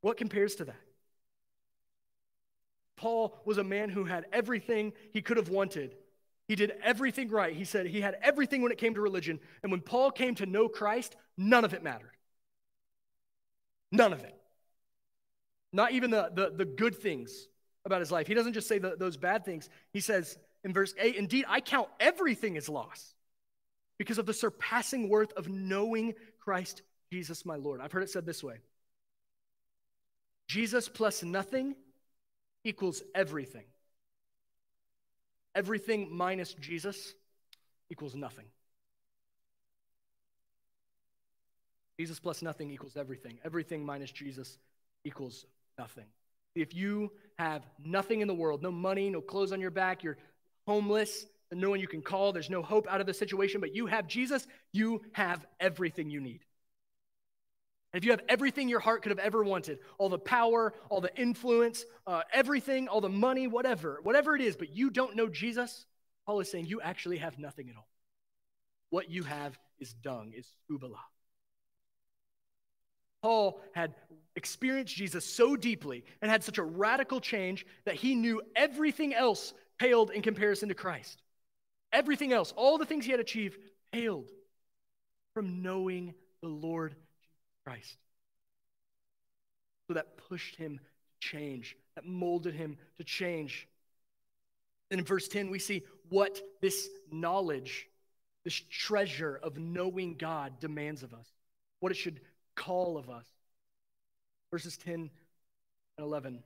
[0.00, 0.80] What compares to that?
[2.96, 5.96] Paul was a man who had everything he could have wanted.
[6.46, 7.54] He did everything right.
[7.54, 9.40] He said he had everything when it came to religion.
[9.62, 12.12] And when Paul came to know Christ, none of it mattered.
[13.90, 14.34] None of it.
[15.72, 17.48] Not even the, the, the good things
[17.84, 18.26] about his life.
[18.26, 19.68] He doesn't just say the, those bad things.
[19.92, 23.14] He says in verse 8, Indeed, I count everything as loss
[23.98, 27.80] because of the surpassing worth of knowing Christ Jesus my Lord.
[27.80, 28.56] I've heard it said this way
[30.46, 31.74] Jesus plus nothing
[32.64, 33.64] equals everything.
[35.54, 37.14] Everything minus Jesus
[37.90, 38.46] equals nothing.
[41.98, 43.38] Jesus plus nothing equals everything.
[43.44, 44.58] Everything minus Jesus
[45.04, 45.46] equals
[45.78, 46.06] nothing.
[46.54, 50.18] If you have nothing in the world, no money, no clothes on your back, you're
[50.66, 53.86] homeless, no one you can call, there's no hope out of the situation, but you
[53.86, 56.40] have Jesus, you have everything you need.
[57.92, 61.00] And if you have everything your heart could have ever wanted, all the power, all
[61.00, 65.28] the influence, uh, everything, all the money, whatever, whatever it is, but you don't know
[65.28, 65.86] Jesus,
[66.26, 67.88] Paul is saying you actually have nothing at all.
[68.90, 70.98] What you have is dung, is skubala.
[73.22, 73.94] Paul had
[74.36, 79.54] experienced Jesus so deeply and had such a radical change that he knew everything else
[79.78, 81.22] paled in comparison to Christ.
[81.94, 83.56] Everything else, all the things he had achieved,
[83.92, 84.28] paled
[85.32, 86.96] from knowing the Lord
[87.64, 87.96] Christ.
[89.86, 93.68] So that pushed him to change, that molded him to change.
[94.90, 97.88] And in verse 10, we see what this knowledge,
[98.42, 101.32] this treasure of knowing God demands of us,
[101.78, 102.20] what it should
[102.56, 103.26] call of us.
[104.50, 105.10] Verses 10 and
[105.98, 106.42] 11.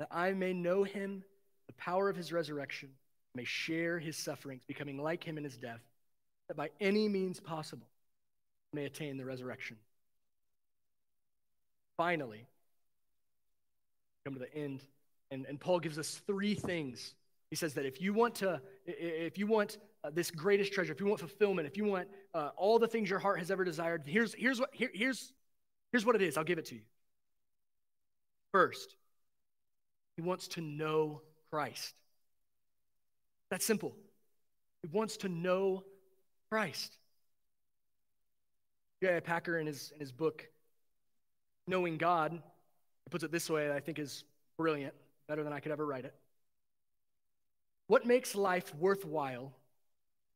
[0.00, 1.24] That I may know him,
[1.66, 2.90] the power of his resurrection,
[3.38, 5.80] may share his sufferings, becoming like him in his death,
[6.48, 7.86] that by any means possible
[8.72, 9.76] may attain the resurrection.
[11.96, 12.44] Finally,
[14.24, 14.80] come to the end,
[15.30, 17.14] and, and Paul gives us three things.
[17.50, 20.98] He says that if you want to, if you want uh, this greatest treasure, if
[20.98, 24.02] you want fulfillment, if you want uh, all the things your heart has ever desired,
[24.04, 25.32] here's, here's, what, here, here's,
[25.92, 26.36] here's what it is.
[26.36, 26.82] I'll give it to you.
[28.50, 28.96] First,
[30.16, 31.22] he wants to know
[31.52, 31.94] Christ.
[33.50, 33.94] That's simple.
[34.82, 35.84] It wants to know
[36.50, 36.96] Christ.
[39.02, 39.20] J.I.
[39.20, 40.48] Packer, in his, in his book,
[41.68, 44.24] Knowing God, he puts it this way, I think is
[44.56, 44.94] brilliant,
[45.28, 46.14] better than I could ever write it.
[47.88, 49.52] What makes life worthwhile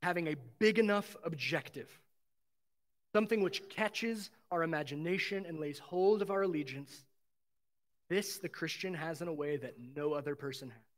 [0.03, 1.89] having a big enough objective,
[3.15, 7.05] something which catches our imagination and lays hold of our allegiance.
[8.11, 10.92] This the Christian has in a way that no other person has.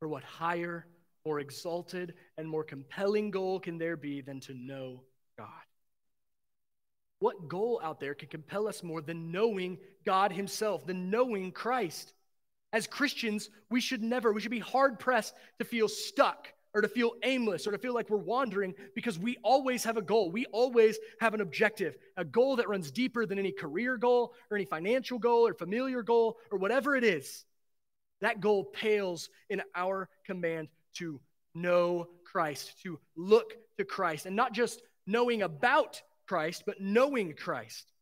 [0.00, 0.86] For what higher,
[1.24, 5.02] more exalted, and more compelling goal can there be than to know
[5.38, 5.48] God?
[7.18, 12.12] What goal out there can compel us more than knowing God Himself, than knowing Christ?
[12.72, 16.88] As Christians, we should never, we should be hard pressed to feel stuck or to
[16.88, 20.30] feel aimless or to feel like we're wandering because we always have a goal.
[20.30, 24.58] We always have an objective, a goal that runs deeper than any career goal or
[24.58, 27.46] any financial goal or familiar goal or whatever it is.
[28.20, 31.20] That goal pales in our command to
[31.54, 37.92] know Christ, to look to Christ, and not just knowing about Christ, but knowing Christ.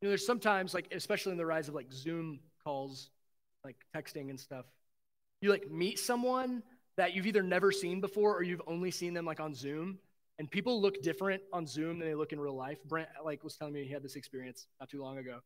[0.00, 3.10] You know, there's sometimes, like, especially in the rise of like Zoom calls,
[3.64, 4.66] like texting and stuff,
[5.40, 6.62] you like meet someone
[6.96, 9.98] that you've either never seen before or you've only seen them like on Zoom.
[10.38, 12.78] And people look different on Zoom than they look in real life.
[12.84, 15.40] Brent like was telling me he had this experience not too long ago.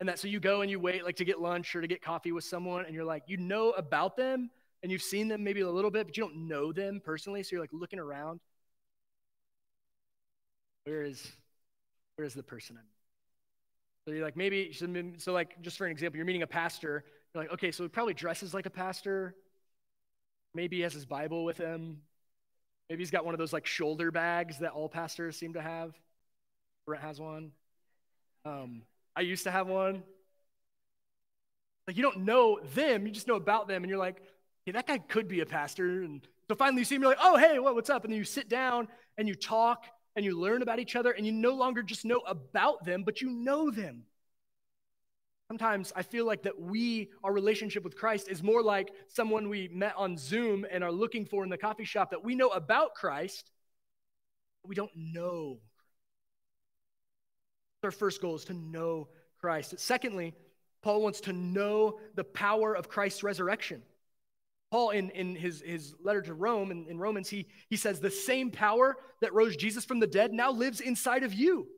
[0.00, 2.02] And that so you go and you wait like to get lunch or to get
[2.02, 4.50] coffee with someone and you're like, you know about them
[4.82, 7.42] and you've seen them maybe a little bit, but you don't know them personally.
[7.42, 8.40] So you're like looking around.
[10.84, 11.32] Where is
[12.16, 12.86] where is the person I'm
[14.08, 14.72] so you're like maybe
[15.18, 17.04] so like just for an example, you're meeting a pastor.
[17.34, 19.34] You're like, okay, so he probably dresses like a pastor.
[20.54, 21.98] Maybe he has his Bible with him.
[22.88, 25.92] Maybe he's got one of those like shoulder bags that all pastors seem to have.
[26.86, 27.52] Brent has one.
[28.46, 28.80] Um,
[29.18, 30.04] I used to have one.
[31.88, 34.22] Like you don't know them, you just know about them, and you're like,
[34.64, 36.04] hey, that guy could be a pastor.
[36.04, 38.04] And so finally you see him, you're like, oh, hey, what, what's up?
[38.04, 41.26] And then you sit down and you talk and you learn about each other, and
[41.26, 44.04] you no longer just know about them, but you know them.
[45.48, 49.68] Sometimes I feel like that we, our relationship with Christ, is more like someone we
[49.68, 52.94] met on Zoom and are looking for in the coffee shop that we know about
[52.94, 53.50] Christ.
[54.64, 55.58] we don't know.
[57.82, 59.08] Our first goal is to know
[59.40, 59.78] Christ.
[59.78, 60.34] Secondly,
[60.82, 63.82] Paul wants to know the power of Christ's resurrection.
[64.70, 68.10] Paul, in, in his, his letter to Rome, in, in Romans, he, he says, The
[68.10, 71.68] same power that rose Jesus from the dead now lives inside of you.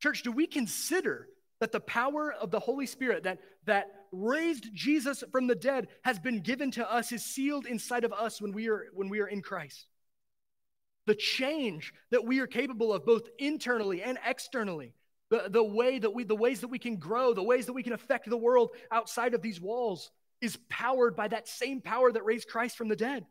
[0.00, 1.28] Church, do we consider
[1.60, 6.18] that the power of the Holy Spirit that, that raised Jesus from the dead has
[6.18, 9.26] been given to us, is sealed inside of us when we are, when we are
[9.26, 9.86] in Christ?
[11.06, 14.94] The change that we are capable of both internally and externally,
[15.30, 17.82] the, the way that we the ways that we can grow, the ways that we
[17.82, 22.24] can affect the world outside of these walls is powered by that same power that
[22.24, 23.26] raised Christ from the dead.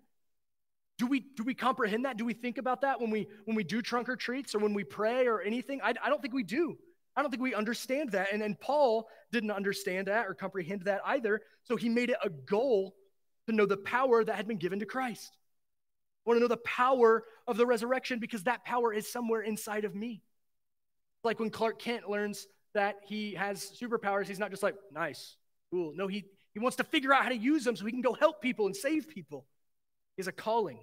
[0.99, 2.17] Do we, do we comprehend that?
[2.17, 4.73] Do we think about that when we, when we do trunk or treats or when
[4.73, 5.81] we pray or anything?
[5.81, 6.77] I, I don't think we do.
[7.15, 8.31] I don't think we understand that.
[8.31, 11.41] And, and Paul didn't understand that or comprehend that either.
[11.63, 12.95] So he made it a goal
[13.47, 15.31] to know the power that had been given to Christ.
[16.25, 19.83] I want to know the power of the resurrection because that power is somewhere inside
[19.83, 20.21] of me.
[21.23, 25.35] Like when Clark Kent learns that he has superpowers, he's not just like, nice,
[25.71, 25.93] cool.
[25.95, 28.13] No, he, he wants to figure out how to use them so he can go
[28.13, 29.45] help people and save people.
[30.15, 30.79] He has a calling.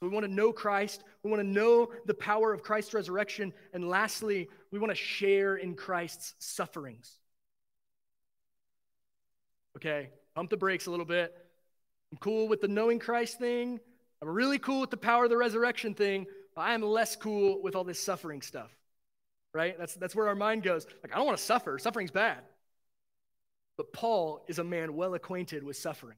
[0.00, 1.02] We want to know Christ.
[1.22, 3.52] We want to know the power of Christ's resurrection.
[3.72, 7.18] And lastly, we want to share in Christ's sufferings.
[9.76, 11.34] Okay, pump the brakes a little bit.
[12.14, 13.80] I'm cool with the knowing Christ thing.
[14.22, 17.60] I'm really cool with the power of the resurrection thing, but I am less cool
[17.60, 18.70] with all this suffering stuff.
[19.52, 19.76] Right?
[19.76, 20.86] That's, that's where our mind goes.
[21.02, 21.76] Like, I don't want to suffer.
[21.76, 22.38] Suffering's bad.
[23.76, 26.16] But Paul is a man well acquainted with suffering.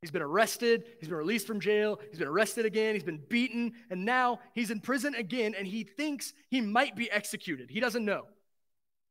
[0.00, 3.74] He's been arrested, he's been released from jail, he's been arrested again, he's been beaten,
[3.90, 7.68] and now he's in prison again, and he thinks he might be executed.
[7.68, 8.22] He doesn't know.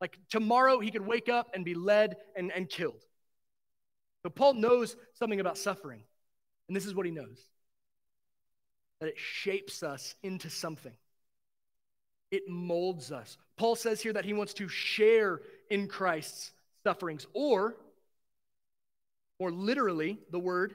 [0.02, 3.04] Like tomorrow, he could wake up and be led and, and killed.
[4.26, 6.02] So Paul knows something about suffering,
[6.68, 7.38] and this is what he knows
[9.00, 10.94] that it shapes us into something.
[12.32, 13.38] It molds us.
[13.56, 16.52] Paul says here that he wants to share in Christ's
[16.84, 17.28] sufferings.
[17.34, 17.76] Or,
[19.40, 20.74] more literally, the word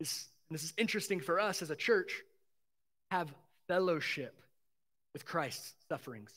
[0.00, 2.22] is, this is interesting for us as a church,
[3.10, 3.28] have
[3.68, 4.34] fellowship
[5.12, 6.32] with Christ's sufferings.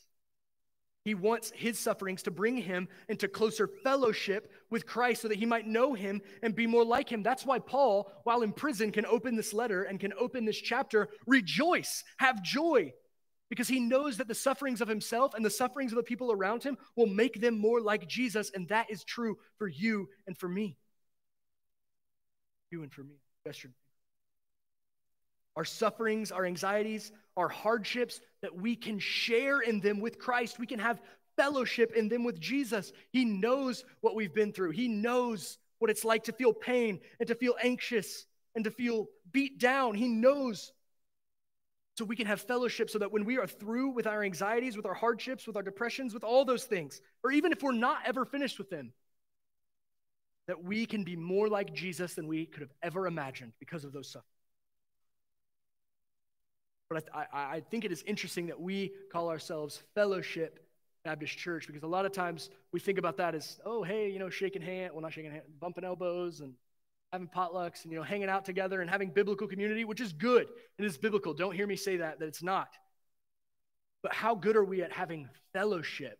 [1.06, 5.46] He wants his sufferings to bring him into closer fellowship with Christ so that he
[5.46, 7.22] might know him and be more like him.
[7.22, 11.08] That's why Paul, while in prison, can open this letter and can open this chapter,
[11.24, 12.92] rejoice, have joy,
[13.48, 16.64] because he knows that the sufferings of himself and the sufferings of the people around
[16.64, 20.48] him will make them more like Jesus, and that is true for you and for
[20.48, 20.76] me.
[22.72, 23.14] You and for me.
[25.56, 30.58] Our sufferings, our anxieties, our hardships, that we can share in them with Christ.
[30.58, 31.00] We can have
[31.36, 32.92] fellowship in them with Jesus.
[33.10, 37.28] He knows what we've been through, He knows what it's like to feel pain and
[37.28, 39.94] to feel anxious and to feel beat down.
[39.94, 40.72] He knows
[41.96, 44.84] so we can have fellowship so that when we are through with our anxieties, with
[44.86, 48.24] our hardships, with our depressions, with all those things, or even if we're not ever
[48.24, 48.92] finished with them,
[50.46, 53.92] that we can be more like Jesus than we could have ever imagined because of
[53.92, 54.35] those sufferings.
[56.88, 60.60] But I, I, I think it is interesting that we call ourselves Fellowship
[61.04, 64.18] Baptist Church because a lot of times we think about that as, oh, hey, you
[64.18, 66.54] know, shaking hand, well, not shaking hand, bumping elbows and
[67.12, 70.46] having potlucks and you know hanging out together and having biblical community which is good.
[70.78, 71.34] And it is biblical.
[71.34, 72.68] Don't hear me say that that it's not.
[74.02, 76.18] But how good are we at having fellowship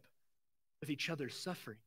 [0.81, 1.79] with each other's suffering?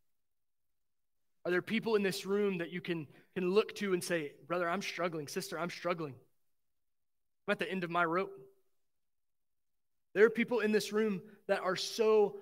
[1.45, 4.69] Are there people in this room that you can can look to and say brother
[4.69, 5.27] i'm struggling.
[5.27, 6.13] Sister i'm struggling.
[7.47, 8.31] I'm at the end of my rope
[10.13, 12.37] there are people in this room that are so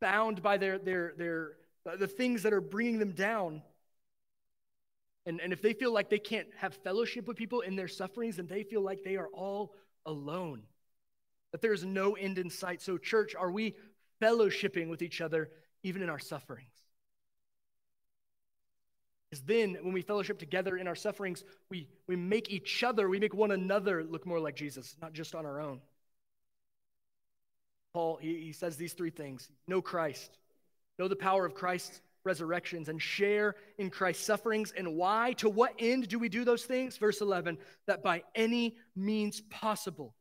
[0.00, 1.52] bound by their their their
[1.90, 3.62] uh, the things that are bringing them down
[5.26, 8.36] and, and if they feel like they can't have fellowship with people in their sufferings,
[8.36, 9.74] then they feel like they are all
[10.04, 10.62] alone,
[11.52, 12.82] that there is no end in sight.
[12.82, 13.74] So, church, are we
[14.20, 15.50] fellowshipping with each other
[15.82, 16.74] even in our sufferings?
[19.30, 23.18] Because then, when we fellowship together in our sufferings, we, we make each other, we
[23.18, 25.80] make one another look more like Jesus, not just on our own.
[27.94, 30.36] Paul, he, he says these three things know Christ,
[30.98, 34.72] know the power of Christ's resurrections and share in Christ's sufferings.
[34.76, 35.34] And why?
[35.34, 36.96] To what end do we do those things?
[36.96, 40.14] Verse 11, that by any means possible,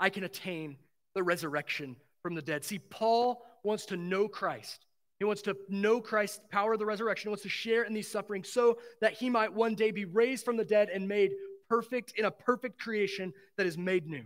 [0.00, 0.76] I can attain
[1.14, 2.64] the resurrection from the dead.
[2.64, 4.86] See, Paul wants to know Christ.
[5.18, 7.28] He wants to know Christ's power of the resurrection.
[7.28, 10.44] He wants to share in these sufferings so that he might one day be raised
[10.44, 11.32] from the dead and made
[11.68, 14.24] perfect in a perfect creation that is made new.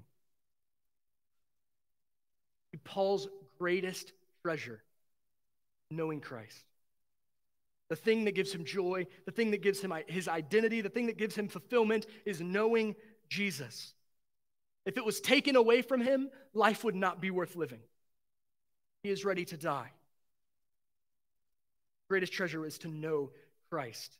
[2.84, 3.28] Paul's
[3.58, 4.12] greatest
[4.42, 4.82] treasure,
[5.90, 6.64] knowing Christ.
[7.88, 11.06] The thing that gives him joy, the thing that gives him his identity, the thing
[11.06, 12.96] that gives him fulfillment is knowing
[13.28, 13.92] Jesus.
[14.86, 17.80] If it was taken away from him, life would not be worth living.
[19.02, 19.90] He is ready to die.
[22.08, 23.30] Greatest treasure is to know
[23.70, 24.16] Christ.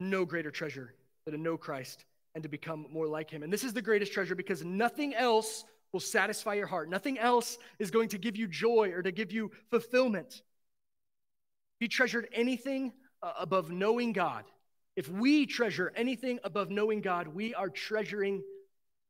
[0.00, 2.04] No greater treasure than to know Christ
[2.34, 3.42] and to become more like him.
[3.42, 5.64] And this is the greatest treasure because nothing else
[5.94, 6.90] will satisfy your heart.
[6.90, 10.42] Nothing else is going to give you joy or to give you fulfillment.
[11.80, 12.92] You treasured anything
[13.22, 14.44] uh, above knowing God,
[14.96, 18.42] if we treasure anything above knowing God, we are treasuring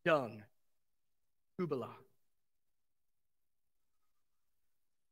[0.04, 0.42] dung.
[1.58, 1.88] Skubala.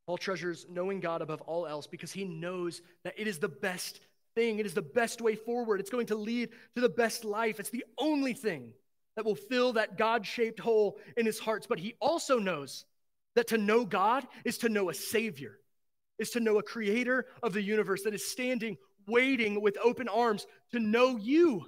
[0.05, 3.99] Paul treasures knowing God above all else because he knows that it is the best
[4.35, 4.59] thing.
[4.59, 5.79] It is the best way forward.
[5.79, 7.59] It's going to lead to the best life.
[7.59, 8.73] It's the only thing
[9.15, 11.67] that will fill that God shaped hole in his hearts.
[11.67, 12.85] But he also knows
[13.35, 15.59] that to know God is to know a Savior,
[16.19, 20.45] is to know a creator of the universe that is standing, waiting with open arms
[20.71, 21.65] to know you,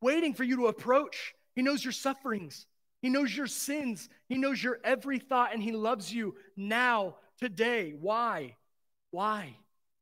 [0.00, 1.34] waiting for you to approach.
[1.54, 2.66] He knows your sufferings,
[3.02, 7.94] He knows your sins, He knows your every thought, and He loves you now, today.
[7.98, 8.56] Why?
[9.10, 9.56] Why?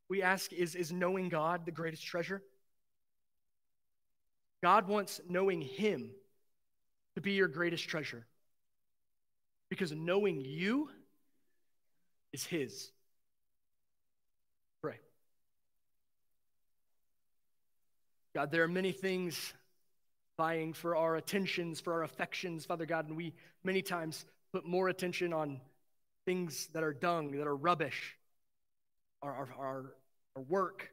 [0.09, 2.43] We ask, is, is knowing God the greatest treasure?
[4.65, 6.09] God wants knowing Him
[7.17, 8.25] to be your greatest treasure.
[9.69, 10.89] Because knowing you
[12.33, 12.91] is His.
[14.81, 14.95] Pray.
[18.35, 19.53] God, there are many things
[20.39, 23.35] vying for our attentions, for our affections, Father God, and we
[23.65, 25.61] many times put more attention on
[26.25, 28.17] things that are dung, that are rubbish,
[29.21, 29.95] our, our, our,
[30.37, 30.89] our work,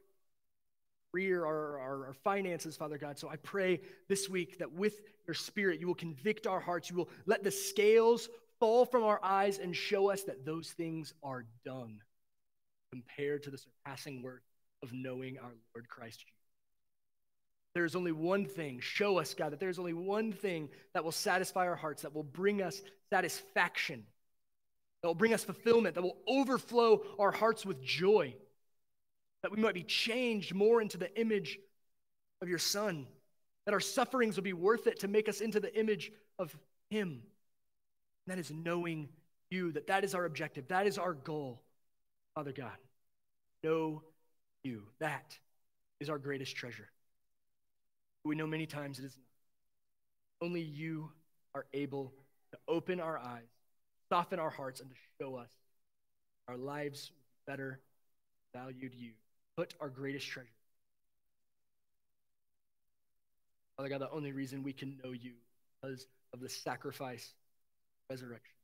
[1.12, 3.18] career, our, our, our, finances, Father God.
[3.18, 6.90] So I pray this week that with your spirit, you will convict our hearts.
[6.90, 11.14] You will let the scales fall from our eyes and show us that those things
[11.22, 12.00] are done
[12.92, 14.42] compared to the surpassing worth
[14.82, 16.32] of knowing our Lord Christ Jesus.
[17.74, 21.66] There's only one thing, show us, God, that there's only one thing that will satisfy
[21.66, 24.04] our hearts, that will bring us satisfaction,
[25.02, 28.34] that will bring us fulfillment, that will overflow our hearts with joy
[29.42, 31.58] that we might be changed more into the image
[32.40, 33.06] of your Son,
[33.66, 36.56] that our sufferings will be worth it to make us into the image of
[36.90, 37.22] Him.
[38.26, 39.08] And that is knowing
[39.50, 41.60] you, that that is our objective, that is our goal,
[42.34, 42.76] Father God.
[43.62, 44.02] Know
[44.64, 44.82] you.
[45.00, 45.36] That
[46.00, 46.88] is our greatest treasure.
[48.24, 50.46] We know many times it is not.
[50.46, 51.10] Only you
[51.54, 52.12] are able
[52.52, 53.48] to open our eyes,
[54.08, 55.50] soften our hearts, and to show us
[56.48, 57.12] our lives
[57.46, 57.80] better
[58.54, 59.12] valued you
[59.56, 60.48] put our greatest treasure.
[63.76, 65.32] Father God, the only reason we can know you
[65.80, 67.32] because of the sacrifice,
[68.08, 68.54] resurrection.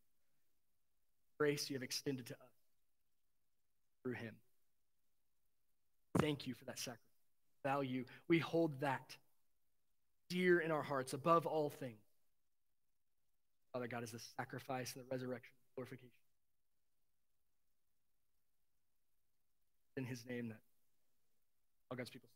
[1.39, 2.51] Grace you have extended to us
[4.03, 4.35] through him.
[6.19, 7.05] Thank you for that sacrifice.
[7.65, 8.05] Value.
[8.29, 9.17] We hold that
[10.29, 11.99] dear in our hearts above all things.
[13.73, 16.11] Father God, is the sacrifice and the resurrection, glorification.
[19.97, 20.59] In his name that
[21.97, 22.29] God's people